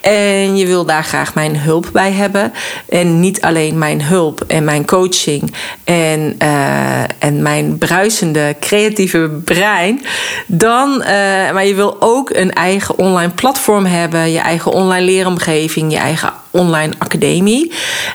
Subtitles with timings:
[0.01, 2.53] en je wil daar graag mijn hulp bij hebben.
[2.89, 10.01] En niet alleen mijn hulp en mijn coaching en, uh, en mijn bruisende creatieve brein.
[10.47, 11.07] Dan, uh,
[11.51, 16.33] maar je wil ook een eigen online platform hebben, je eigen online leeromgeving, je eigen
[16.51, 17.71] online academie.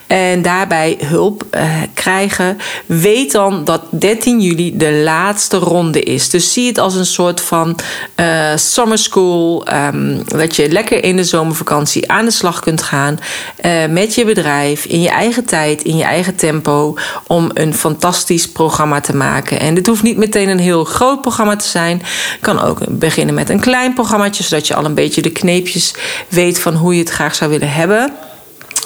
[0.06, 1.62] En daarbij hulp uh,
[1.94, 2.58] krijgen.
[2.86, 6.30] Weet dan dat 13 juli de laatste ronde is.
[6.30, 7.78] Dus zie het als een soort van
[8.16, 9.66] uh, summer school.
[9.72, 13.18] Um, dat je lekker in de zomervakantie aan de slag kunt gaan.
[13.64, 16.96] Uh, met je bedrijf, in je eigen tijd, in je eigen tempo.
[17.26, 19.60] Om een fantastisch programma te maken.
[19.60, 22.02] En dit hoeft niet meteen een heel groot programma te zijn.
[22.40, 24.42] Kan ook beginnen met een klein programmaatje.
[24.42, 25.94] Zodat je al een beetje de kneepjes
[26.28, 28.12] weet van hoe je het graag zou willen hebben.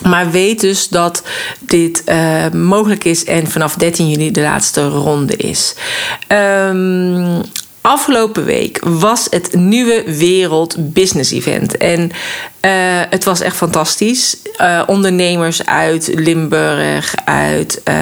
[0.03, 1.23] Maar weet dus dat
[1.61, 5.75] dit uh, mogelijk is en vanaf 13 juli de laatste ronde is.
[6.29, 7.41] Um,
[7.81, 11.77] afgelopen week was het Nieuwe Wereld Business Event.
[11.77, 12.11] En
[12.61, 12.71] uh,
[13.11, 14.37] het was echt fantastisch.
[14.61, 17.95] Uh, ondernemers uit Limburg, uit uh,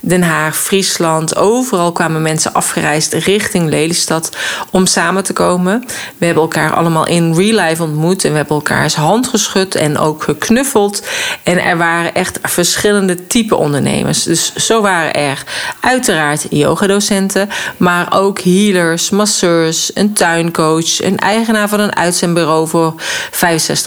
[0.00, 1.36] Den Haag, Friesland.
[1.36, 4.36] Overal kwamen mensen afgereisd richting Lelystad
[4.70, 5.84] om samen te komen.
[6.18, 8.24] We hebben elkaar allemaal in real life ontmoet.
[8.24, 11.06] En we hebben elkaars hand geschud en ook geknuffeld.
[11.42, 14.22] En er waren echt verschillende type ondernemers.
[14.22, 15.42] Dus zo waren er
[15.80, 22.94] uiteraard yogadocenten, maar ook healers, masseurs, een tuincoach, een eigenaar van een uitzendbureau voor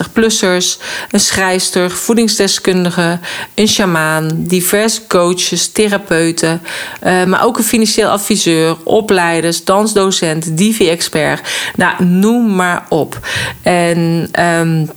[0.02, 0.78] 65-plussers,
[1.10, 3.18] een schrijfster, voedingsdeskundige,
[3.54, 6.62] een sjamaan, diverse coaches, therapeuten,
[7.06, 11.48] uh, maar ook een financieel adviseur, opleiders, dansdocent, divi-expert.
[11.76, 13.18] Nou, noem maar op.
[13.62, 14.90] En um,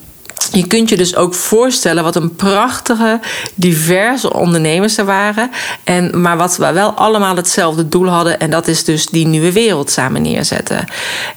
[0.51, 3.19] je kunt je dus ook voorstellen wat een prachtige,
[3.56, 5.51] diverse ondernemers er waren.
[5.83, 8.39] En, maar wat we wel allemaal hetzelfde doel hadden.
[8.39, 10.85] En dat is dus die nieuwe wereld samen neerzetten.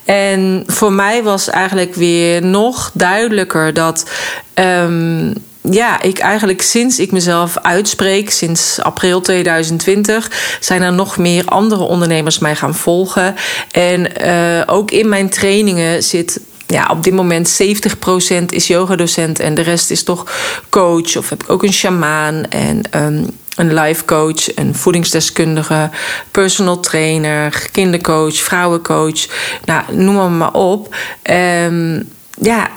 [0.05, 4.11] En voor mij was eigenlijk weer nog duidelijker dat.
[4.55, 5.33] Um,
[5.71, 11.83] ja, ik eigenlijk sinds ik mezelf uitspreek, sinds april 2020, zijn er nog meer andere
[11.83, 13.35] ondernemers mij gaan volgen.
[13.71, 19.55] En uh, ook in mijn trainingen zit ja, op dit moment 70% is yogadocent en
[19.55, 20.33] de rest is toch
[20.69, 21.17] coach.
[21.17, 25.91] Of heb ik ook een shamaan en um, een life coach, een voedingsdeskundige,
[26.31, 29.27] personal trainer, kindercoach, vrouwencoach.
[29.65, 30.95] Nou, noem maar, maar op.
[31.31, 32.09] Um,
[32.41, 32.69] ja,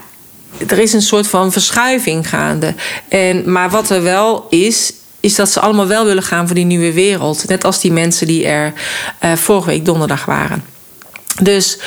[0.68, 2.74] er is een soort van verschuiving gaande.
[3.08, 6.66] En, maar wat er wel is, is dat ze allemaal wel willen gaan voor die
[6.66, 7.48] nieuwe wereld.
[7.48, 8.74] Net als die mensen die er
[9.24, 10.64] uh, vorige week donderdag waren.
[11.42, 11.78] Dus.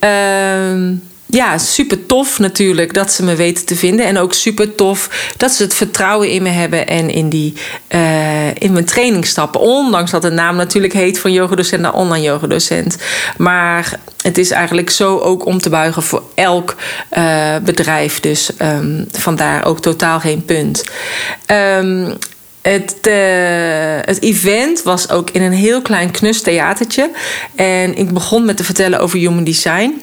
[0.00, 0.90] Uh,
[1.30, 4.06] ja, super tof natuurlijk dat ze me weten te vinden.
[4.06, 7.54] En ook super tof dat ze het vertrouwen in me hebben en in, die,
[7.94, 9.60] uh, in mijn training stappen.
[9.60, 12.96] Ondanks dat de naam natuurlijk heet van yogadocent naar online yogadocent.
[13.36, 16.76] Maar het is eigenlijk zo ook om te buigen voor elk
[17.16, 18.20] uh, bedrijf.
[18.20, 20.84] Dus um, vandaar ook totaal geen punt.
[21.46, 22.16] Um,
[22.62, 23.14] het, uh,
[24.00, 27.10] het event was ook in een heel klein knus theatertje.
[27.54, 30.02] En ik begon met te vertellen over human design.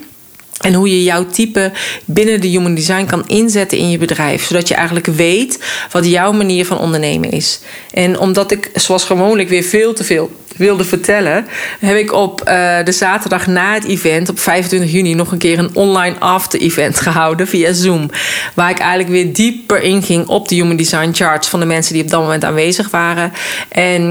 [0.60, 1.72] En hoe je jouw type
[2.06, 4.46] binnen de human design kan inzetten in je bedrijf.
[4.46, 5.60] Zodat je eigenlijk weet
[5.92, 7.60] wat jouw manier van ondernemen is.
[7.92, 11.48] En omdat ik, zoals gewoonlijk, weer veel te veel wilde vertellen,
[11.80, 15.60] heb ik op uh, de zaterdag na het event, op 25 juni, nog een keer
[15.60, 18.10] een online after-event gehouden via Zoom.
[18.54, 22.04] Waar ik eigenlijk weer dieper inging op de Human Design Charts van de mensen die
[22.04, 23.34] op dat moment aanwezig waren.
[23.70, 24.02] En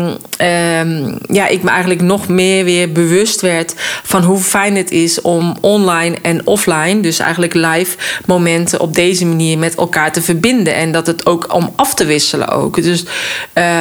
[0.80, 5.20] um, ja, ik me eigenlijk nog meer weer bewust werd van hoe fijn het is
[5.20, 10.74] om online en offline, dus eigenlijk live momenten op deze manier met elkaar te verbinden.
[10.74, 12.82] En dat het ook om af te wisselen ook.
[12.82, 13.04] Dus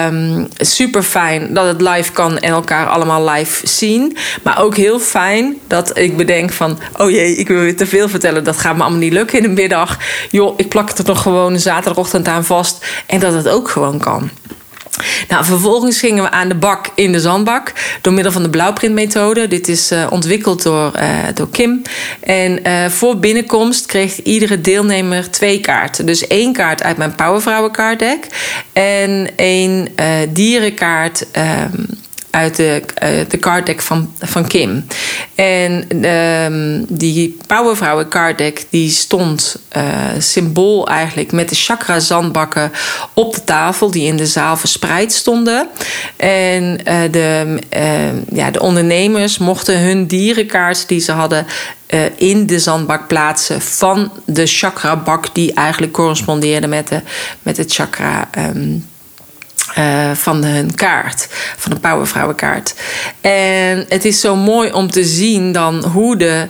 [0.08, 4.18] um, super fijn dat het live kan en elkaar allemaal live zien.
[4.44, 6.80] Maar ook heel fijn dat ik bedenk van...
[6.98, 8.44] oh jee, ik wil weer te veel vertellen.
[8.44, 9.98] Dat gaat me allemaal niet lukken in de middag.
[10.30, 12.86] Joh, ik plak er nog gewoon zaterdagochtend aan vast.
[13.06, 14.30] En dat het ook gewoon kan.
[15.28, 19.48] Nou, vervolgens gingen we aan de bak in de zandbak door middel van de blauwprintmethode.
[19.48, 21.82] Dit is uh, ontwikkeld door, uh, door Kim.
[22.20, 26.06] En uh, voor binnenkomst kreeg iedere deelnemer twee kaarten.
[26.06, 28.28] Dus één kaart uit mijn Powervrouwen kaartdek
[28.74, 29.88] en één
[30.30, 31.26] dierenkaart.
[31.32, 31.84] Ehm,
[32.34, 34.86] uit de, uh, de card deck van, van Kim.
[35.36, 39.84] En uh, die Powervrouwen card deck die stond uh,
[40.18, 42.72] symbool eigenlijk met de chakra zandbakken
[43.14, 45.68] op de tafel die in de zaal verspreid stonden.
[46.16, 47.60] En uh, de,
[48.34, 51.46] ja, de ondernemers mochten hun dierenkaart die ze hadden
[52.16, 57.02] in de zandbak plaatsen van de chakra bak die eigenlijk correspondeerde met de,
[57.42, 58.30] met het chakra.
[58.38, 58.92] Um,
[59.78, 61.28] uh, van hun kaart,
[61.58, 62.74] van de Powervrouwenkaart.
[63.22, 66.48] En het is zo mooi om te zien dan hoe de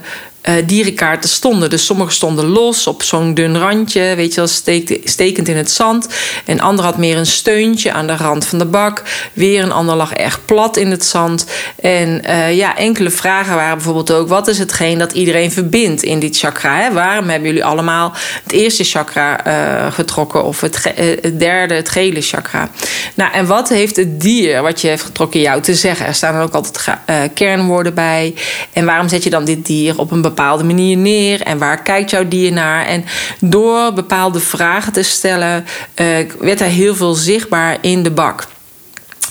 [0.50, 1.70] uh, dierenkaarten stonden.
[1.70, 6.08] Dus sommige stonden los op zo'n dun randje, weet je wel, stekend in het zand.
[6.46, 9.04] En ander had meer een steuntje aan de rand van de bak.
[9.34, 11.46] Weer een ander lag erg plat in het zand.
[11.76, 16.20] En uh, ja, enkele vragen waren bijvoorbeeld ook: wat is hetgeen dat iedereen verbindt in
[16.20, 16.78] dit chakra?
[16.78, 16.94] Hè?
[16.94, 18.14] Waarom hebben jullie allemaal
[18.44, 20.94] het eerste chakra uh, getrokken of het,
[21.38, 22.70] derde, het gele chakra?
[23.16, 26.06] Nou, en wat heeft het dier wat je heeft getrokken jou te zeggen?
[26.06, 26.98] Er staan ook altijd
[27.34, 28.34] kernwoorden bij.
[28.74, 30.32] En waarom zet je dan dit dier op een bepaalde
[30.64, 31.42] manier neer?
[31.42, 32.86] En waar kijkt jouw dier naar?
[32.86, 33.06] En
[33.40, 35.66] door bepaalde vragen te stellen,
[36.02, 38.48] uh, werd er heel veel zichtbaar in de bak.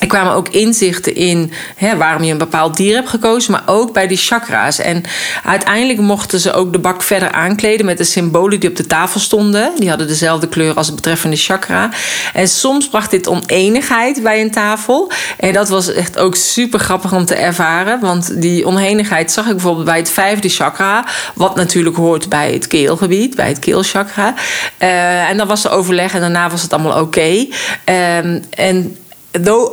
[0.02, 3.92] Er kwamen ook inzichten in hè, waarom je een bepaald dier hebt gekozen, maar ook
[3.92, 4.78] bij die chakra's.
[4.78, 5.02] En
[5.44, 9.20] uiteindelijk mochten ze ook de bak verder aankleden met de symbolen die op de tafel
[9.20, 9.72] stonden.
[9.78, 11.90] Die hadden dezelfde kleur als het betreffende chakra.
[12.32, 15.10] En soms bracht dit oneenigheid bij een tafel.
[15.38, 18.00] En dat was echt ook super grappig om te ervaren.
[18.00, 21.04] Want die oneenigheid zag ik bijvoorbeeld bij het vijfde chakra,
[21.34, 24.34] wat natuurlijk hoort bij het keelgebied, bij het keelchakra.
[24.78, 27.46] Uh, en dan was er overleg en daarna was het allemaal oké.
[27.88, 28.16] Uh,
[28.50, 28.96] en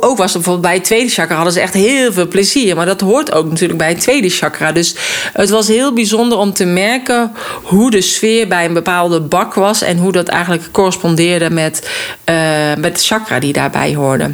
[0.00, 2.76] ook was bijvoorbeeld bij het tweede chakra hadden ze echt heel veel plezier.
[2.76, 4.72] Maar dat hoort ook natuurlijk bij het tweede chakra.
[4.72, 4.94] Dus
[5.32, 9.82] het was heel bijzonder om te merken hoe de sfeer bij een bepaalde bak was.
[9.82, 11.90] En hoe dat eigenlijk correspondeerde met,
[12.30, 14.30] uh, met de chakra die daarbij hoorde.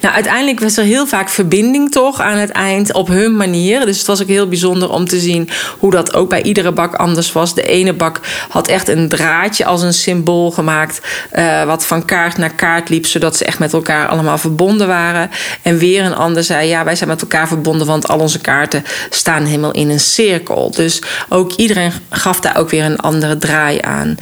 [0.00, 3.86] Nou, uiteindelijk was er heel vaak verbinding toch aan het eind op hun manier.
[3.86, 5.48] Dus het was ook heel bijzonder om te zien
[5.78, 7.54] hoe dat ook bij iedere bak anders was.
[7.54, 11.00] De ene bak had echt een draadje als een symbool gemaakt,
[11.32, 15.30] uh, wat van kaart naar kaart liep, zodat ze echt met elkaar allemaal verbonden waren.
[15.62, 18.84] En weer een ander zei: Ja, wij zijn met elkaar verbonden, want al onze kaarten
[19.10, 20.70] staan helemaal in een cirkel.
[20.70, 24.16] Dus ook iedereen gaf daar ook weer een andere draai aan.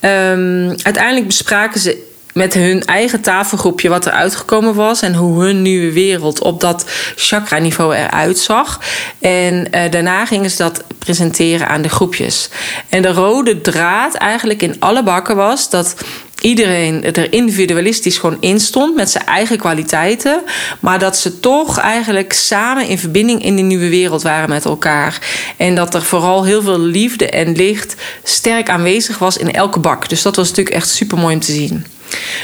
[0.00, 1.99] Um, uiteindelijk bespraken ze
[2.34, 6.84] met hun eigen tafelgroepje wat er uitgekomen was en hoe hun nieuwe wereld op dat
[7.16, 8.80] chakra-niveau eruit zag.
[9.18, 12.48] En uh, daarna gingen ze dat presenteren aan de groepjes.
[12.88, 15.94] En de rode draad eigenlijk in alle bakken was dat
[16.40, 20.42] iedereen er individualistisch gewoon in stond met zijn eigen kwaliteiten.
[20.80, 25.18] Maar dat ze toch eigenlijk samen in verbinding in die nieuwe wereld waren met elkaar.
[25.56, 30.08] En dat er vooral heel veel liefde en licht sterk aanwezig was in elke bak.
[30.08, 31.86] Dus dat was natuurlijk echt super mooi om te zien.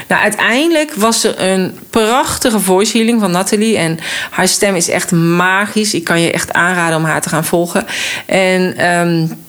[0.08, 3.76] Nou, uiteindelijk was er een prachtige voice healing van Nathalie.
[3.76, 3.98] En
[4.30, 5.94] haar stem is echt magisch.
[5.94, 7.86] Ik kan je echt aanraden om haar te gaan volgen.
[8.26, 8.90] En.
[8.90, 9.44] Um,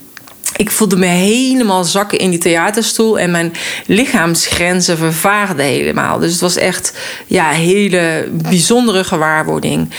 [0.56, 3.54] ik voelde me helemaal zakken in die theaterstoel en mijn
[3.86, 6.20] lichaamsgrenzen vervaarden helemaal.
[6.20, 6.94] Dus het was echt
[7.27, 9.89] ja, hele bijzondere gewaarwording.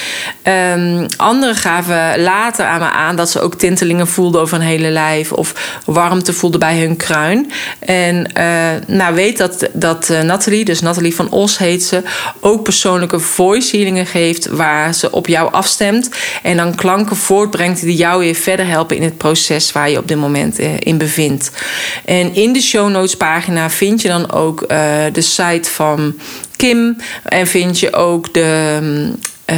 [0.75, 4.89] Um, anderen gaven later aan me aan dat ze ook tintelingen voelden over hun hele
[4.89, 7.53] lijf of warmte voelden bij hun kruin.
[7.79, 12.03] En uh, nou weet dat, dat uh, Nathalie, dus Nathalie van Os heet ze,
[12.41, 16.11] ook persoonlijke voice healingen geeft waar ze op jou afstemt
[16.43, 20.09] en dan klanken voortbrengt die jou weer verder helpen in het proces waar je op
[20.09, 21.51] dit moment eh, in bevindt.
[22.05, 24.69] En in de show notes pagina vind je dan ook uh,
[25.13, 26.15] de site van
[26.57, 29.13] Kim en vind je ook de.
[29.51, 29.57] Uh,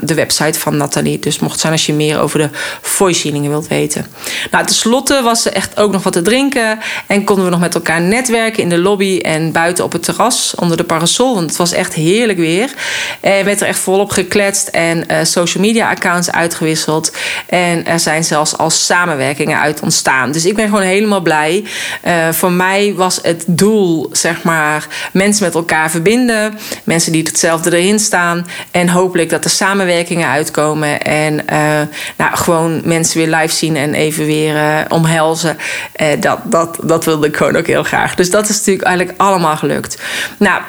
[0.00, 1.18] de website van Nathalie.
[1.18, 2.48] Dus mocht zijn als je meer over de
[2.80, 4.06] voice wilt weten.
[4.50, 6.78] Nou, tenslotte was er echt ook nog wat te drinken.
[7.06, 10.54] En konden we nog met elkaar netwerken in de lobby en buiten op het terras
[10.54, 11.34] onder de parasol.
[11.34, 12.74] Want het was echt heerlijk weer.
[13.20, 17.12] En werd er echt volop gekletst en social media accounts uitgewisseld.
[17.46, 20.32] En er zijn zelfs al samenwerkingen uit ontstaan.
[20.32, 21.64] Dus ik ben gewoon helemaal blij.
[22.30, 26.58] voor mij was het doel, zeg maar, mensen met elkaar verbinden.
[26.84, 28.46] Mensen die hetzelfde erin staan.
[28.70, 31.02] En hopelijk dat er samenwerkingen uitkomen.
[31.02, 31.80] En uh,
[32.16, 35.56] nou, gewoon mensen weer live zien en even weer uh, omhelzen.
[35.96, 38.14] Uh, dat, dat, dat wilde ik gewoon ook heel graag.
[38.14, 40.02] Dus dat is natuurlijk eigenlijk allemaal gelukt.
[40.38, 40.62] Nou.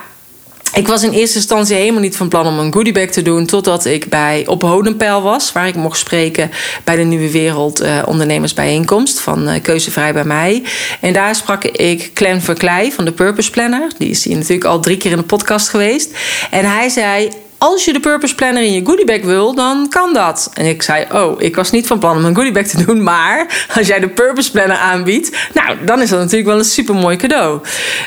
[0.75, 3.45] Ik was in eerste instantie helemaal niet van plan om een goodiebag te doen.
[3.45, 5.51] Totdat ik bij Op Hodenpeil was.
[5.51, 6.51] Waar ik mocht spreken
[6.83, 9.19] bij de Nieuwe Wereld uh, Ondernemersbijeenkomst.
[9.19, 10.63] Van uh, Keuzevrij bij mij.
[11.01, 13.91] En daar sprak ik Clan Verklei van de Purpose Planner.
[13.97, 16.17] Die is hier natuurlijk al drie keer in de podcast geweest.
[16.51, 20.49] En hij zei als je de Purpose Planner in je goodiebag wil, dan kan dat.
[20.53, 23.67] En ik zei, oh, ik was niet van plan om een goodiebag te doen, maar
[23.75, 27.17] als jij de Purpose Planner aanbiedt, nou, dan is dat natuurlijk wel een super mooi
[27.17, 27.61] cadeau.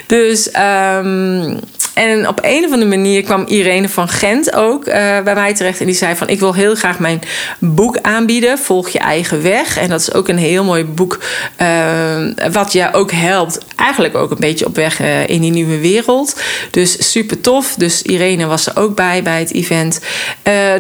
[0.07, 0.51] Dus
[0.97, 1.59] um,
[1.99, 5.81] en op een of andere manier kwam Irene van Gent ook uh, bij mij terecht.
[5.81, 7.21] En die zei van, ik wil heel graag mijn
[7.59, 8.59] boek aanbieden.
[8.59, 9.79] Volg je eigen weg.
[9.79, 11.19] En dat is ook een heel mooi boek.
[11.61, 13.59] Uh, wat je ook helpt.
[13.77, 16.41] Eigenlijk ook een beetje op weg uh, in die nieuwe wereld.
[16.71, 17.75] Dus super tof.
[17.75, 20.01] Dus Irene was er ook bij, bij het event.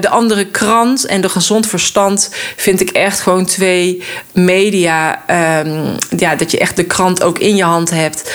[0.00, 5.22] de andere krant en de gezond verstand vind ik echt gewoon twee media.
[5.60, 8.32] Um, ja, dat je echt de krant ook in je hand hebt.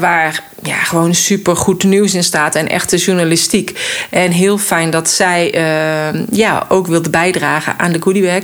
[0.00, 3.78] waar ja, gewoon super goed nieuws in staat en echte journalistiek.
[4.10, 8.42] En heel fijn dat zij uh, ja, ook wilde bijdragen aan de goodiebag.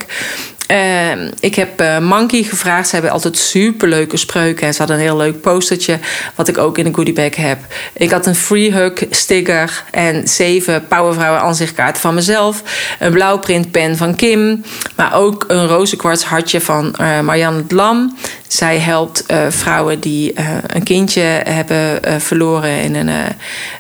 [0.70, 2.88] Uh, ik heb uh, Monkey gevraagd.
[2.88, 4.66] Ze hebben altijd superleuke spreuken.
[4.66, 5.98] En ze hadden een heel leuk postertje.
[6.34, 7.58] Wat ik ook in de goodiebag heb.
[7.92, 9.84] Ik had een free hug sticker.
[9.90, 12.62] En zeven Powervrouwen aanzichtkaarten van mezelf.
[12.98, 14.64] Een blauwprintpen van Kim.
[14.96, 18.16] Maar ook een rozenkwarts hartje van uh, Marianne het Lam.
[18.46, 20.34] Zij helpt uh, vrouwen die
[20.66, 23.10] een kindje hebben verloren in een.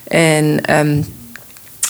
[0.08, 1.04] en um,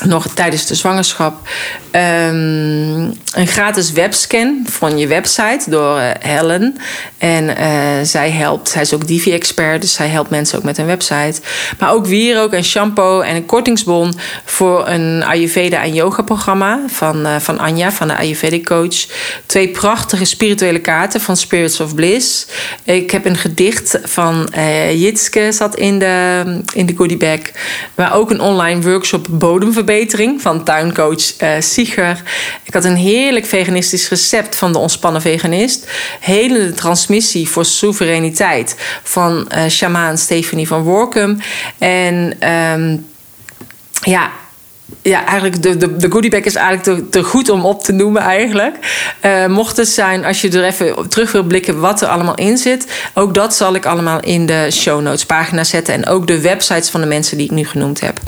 [0.05, 1.49] nog tijdens de zwangerschap
[1.93, 6.77] um, een gratis webscan van je website door uh, Helen.
[7.19, 7.57] En uh,
[8.03, 11.41] zij helpt, zij is ook Divi-expert, dus zij helpt mensen ook met een website.
[11.79, 14.15] Maar ook wierook en shampoo en een kortingsbon
[14.45, 19.07] voor een Ayurveda en yoga programma van, uh, van Anja, van de Ayurvedic coach.
[19.47, 22.47] Twee prachtige spirituele kaarten van Spirits of Bliss.
[22.85, 24.49] Ik heb een gedicht van
[24.95, 26.43] Jitske zat in de,
[26.75, 27.39] in de goodie bag.
[27.95, 29.27] Maar ook een online workshop
[29.89, 32.23] bodemverbetering van tuincoach uh, Sieger.
[32.63, 35.91] Ik had een heerlijk veganistisch recept van de ontspannen veganist.
[36.21, 41.39] Hele transmissie voor soevereiniteit van uh, shamaan Stephanie van Workum.
[41.79, 43.07] En um,
[44.01, 44.31] ja,
[45.03, 48.77] ja, eigenlijk de, de, de goodiebag is eigenlijk te, goed om op te noemen eigenlijk.
[49.23, 52.59] Uh, mocht het zijn, als je er even terug wil blikken wat er allemaal in
[52.59, 52.87] zit...
[53.15, 55.95] ook dat zal ik allemaal in de show notes pagina zetten...
[55.95, 58.21] en ook de websites van de mensen die ik nu genoemd heb.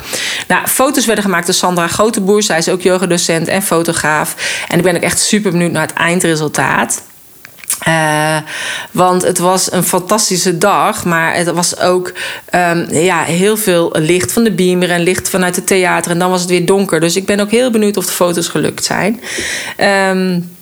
[0.49, 2.43] Nou, foto's werden gemaakt door Sandra Groteboer.
[2.43, 4.35] Zij is ook yogadocent en fotograaf.
[4.69, 7.03] En ik ben ook echt super benieuwd naar het eindresultaat.
[7.89, 8.37] Uh,
[8.91, 12.13] want het was een fantastische dag, maar het was ook
[12.55, 16.11] um, ja, heel veel licht van de beamer en licht vanuit het theater.
[16.11, 17.01] En dan was het weer donker.
[17.01, 19.21] Dus ik ben ook heel benieuwd of de foto's gelukt zijn.
[19.79, 20.59] Um,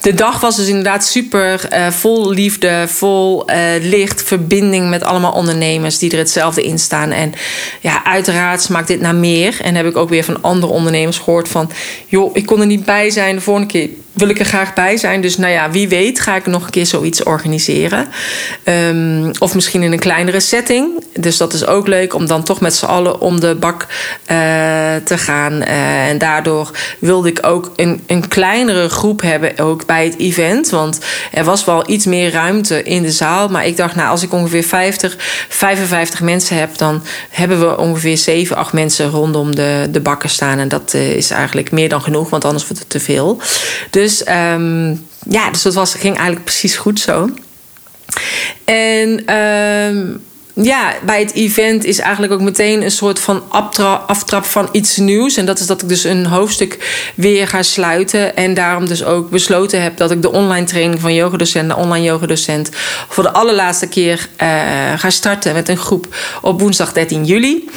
[0.00, 5.32] de dag was dus inderdaad super uh, vol liefde, vol uh, licht, verbinding met allemaal
[5.32, 7.10] ondernemers die er hetzelfde in staan.
[7.10, 7.32] En
[7.80, 9.58] ja, uiteraard smaakt dit naar meer.
[9.62, 11.70] En heb ik ook weer van andere ondernemers gehoord van,
[12.06, 13.34] joh, ik kon er niet bij zijn.
[13.34, 15.20] De volgende keer wil ik er graag bij zijn.
[15.20, 18.08] Dus nou ja, wie weet ga ik nog een keer zoiets organiseren.
[18.64, 21.04] Um, of misschien in een kleinere setting.
[21.12, 24.36] Dus dat is ook leuk om dan toch met z'n allen om de bak uh,
[25.04, 25.52] te gaan.
[25.52, 30.70] Uh, en daardoor wilde ik ook een, een kleinere groep hebben ook bij het event.
[30.70, 30.98] Want
[31.32, 33.48] er was wel iets meer ruimte in de zaal.
[33.48, 35.16] Maar ik dacht, nou, als ik ongeveer 50,
[35.48, 40.58] 55 mensen heb, dan hebben we ongeveer 7, 8 mensen rondom de, de bakken staan.
[40.58, 43.40] En dat uh, is eigenlijk meer dan genoeg, want anders wordt het te veel.
[43.90, 47.30] Dus dus um, ja, dus dat was, ging eigenlijk precies goed zo.
[48.64, 50.22] En um,
[50.54, 53.42] ja, bij het event is eigenlijk ook meteen een soort van
[54.06, 55.36] aftrap van iets nieuws.
[55.36, 56.78] En dat is dat ik dus een hoofdstuk
[57.14, 58.36] weer ga sluiten.
[58.36, 62.06] En daarom dus ook besloten heb dat ik de online training van yogadocent, de online
[62.06, 62.70] yogadocent,
[63.08, 64.48] voor de allerlaatste keer uh,
[64.96, 67.68] ga starten met een groep op woensdag 13 juli.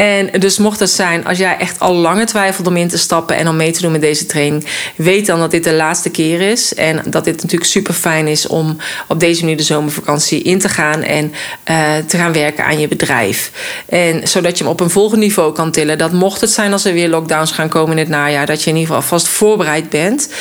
[0.00, 3.36] En dus mocht het zijn, als jij echt al lange twijfelt om in te stappen
[3.36, 4.66] en om mee te doen met deze training,
[4.96, 6.74] weet dan dat dit de laatste keer is.
[6.74, 8.76] En dat dit natuurlijk super fijn is om
[9.08, 11.32] op deze manier de zomervakantie in te gaan en
[11.70, 13.52] uh, te gaan werken aan je bedrijf.
[13.88, 15.98] En zodat je hem op een volgend niveau kan tillen.
[15.98, 18.70] Dat mocht het zijn als er weer lockdowns gaan komen in het najaar, dat je
[18.70, 20.32] in ieder geval vast voorbereid bent.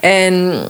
[0.00, 0.66] En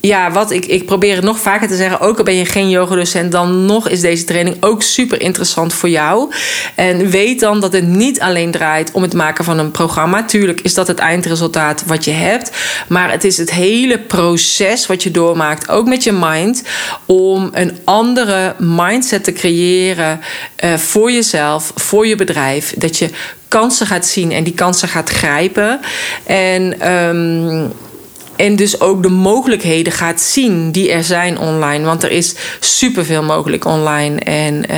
[0.00, 2.00] ja, wat ik, ik probeer het nog vaker te zeggen.
[2.00, 5.88] Ook al ben je geen yogadocent, dan nog is deze training ook super interessant voor
[5.88, 6.32] jou.
[6.74, 10.24] En weet dan dat het niet alleen draait om het maken van een programma.
[10.24, 12.50] Tuurlijk is dat het eindresultaat wat je hebt.
[12.88, 16.62] Maar het is het hele proces wat je doormaakt, ook met je mind,
[17.06, 20.20] om een andere mindset te creëren
[20.64, 22.74] uh, voor jezelf, voor je bedrijf.
[22.76, 23.10] Dat je
[23.48, 25.80] kansen gaat zien en die kansen gaat grijpen.
[26.26, 26.92] En.
[26.92, 27.72] Um,
[28.40, 31.84] en dus ook de mogelijkheden gaat zien die er zijn online.
[31.84, 34.20] Want er is superveel mogelijk online.
[34.20, 34.76] En uh,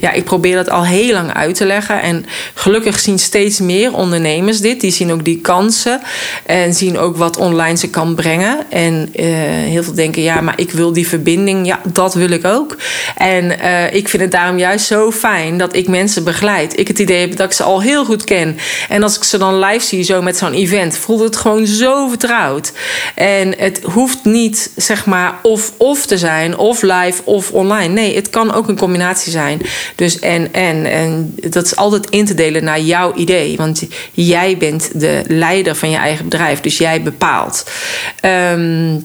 [0.00, 2.02] ja, ik probeer dat al heel lang uit te leggen.
[2.02, 4.80] En gelukkig zien steeds meer ondernemers dit.
[4.80, 6.00] Die zien ook die kansen.
[6.46, 8.70] En zien ook wat online ze kan brengen.
[8.70, 9.24] En uh,
[9.72, 11.66] heel veel denken, ja, maar ik wil die verbinding.
[11.66, 12.76] Ja, dat wil ik ook.
[13.16, 16.78] En uh, ik vind het daarom juist zo fijn dat ik mensen begeleid.
[16.78, 18.58] Ik het idee heb dat ik ze al heel goed ken.
[18.88, 22.08] En als ik ze dan live zie, zo met zo'n event, voelt het gewoon zo
[22.08, 22.72] vertrouwd.
[23.14, 27.92] En het hoeft niet zeg maar of-of te zijn, of live of online.
[27.92, 29.60] Nee, het kan ook een combinatie zijn.
[29.94, 33.56] Dus en, en, en dat is altijd in te delen naar jouw idee.
[33.56, 37.70] Want jij bent de leider van je eigen bedrijf, dus jij bepaalt.
[38.52, 39.04] Um,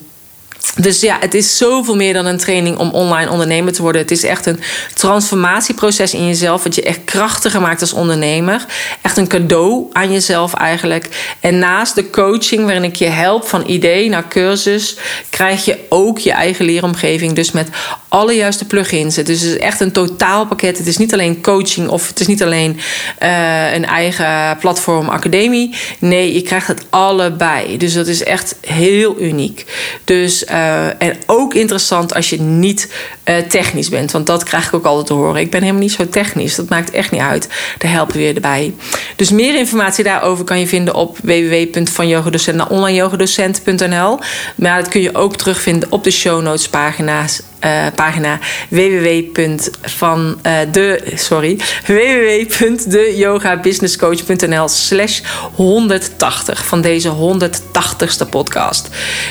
[0.75, 4.01] dus ja, het is zoveel meer dan een training om online ondernemer te worden.
[4.01, 4.60] Het is echt een
[4.94, 8.65] transformatieproces in jezelf, wat je echt krachtiger maakt als ondernemer.
[9.01, 11.36] Echt een cadeau aan jezelf eigenlijk.
[11.39, 14.98] En naast de coaching, waarin ik je help van idee naar cursus,
[15.30, 17.34] krijg je ook je eigen leeromgeving.
[17.34, 17.70] Dus met
[18.08, 19.15] alle juiste plugins.
[19.15, 20.77] Dus het is echt een totaalpakket.
[20.77, 22.80] Het is niet alleen coaching of het is niet alleen
[23.24, 25.75] uh, een eigen platform academie.
[26.00, 27.77] Nee, je krijgt het allebei.
[27.77, 29.65] Dus dat is echt heel uniek.
[30.03, 32.93] Dus uh, en ook interessant als je niet
[33.25, 34.12] uh, technisch bent.
[34.12, 35.41] Want dat krijg ik ook altijd te horen.
[35.41, 36.55] Ik ben helemaal niet zo technisch.
[36.55, 37.50] Dat maakt echt niet uit.
[37.77, 38.74] Daar helpen we je erbij.
[39.15, 44.20] Dus meer informatie daarover kan je vinden op www.vanyogadocent naar onlineyogadocent.nl.
[44.55, 48.39] Maar dat kun je ook terugvinden op de show notes pagina's uh, pagina
[48.70, 55.22] www.van uh, de sorry www.deyogabusinesscoach.nl slash
[55.56, 58.89] 180 van deze 180ste podcast.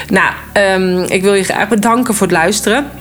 [0.08, 2.99] Nou, um, ik wil je graag bedanken voor het luisteren.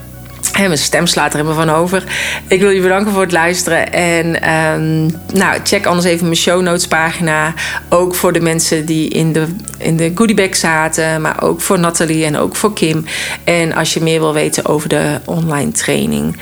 [0.58, 2.04] Mijn stem slaat er helemaal van over.
[2.48, 3.92] Ik wil je bedanken voor het luisteren.
[3.92, 7.54] En um, nou, check anders even mijn show notes pagina.
[7.88, 9.46] Ook voor de mensen die in de,
[9.78, 11.20] in de goodiebag zaten.
[11.20, 13.04] Maar ook voor Nathalie en ook voor Kim.
[13.44, 16.36] En als je meer wil weten over de online training.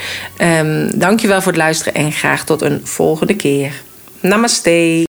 [0.60, 3.72] Um, dankjewel voor het luisteren en graag tot een volgende keer.
[4.20, 5.06] Namaste.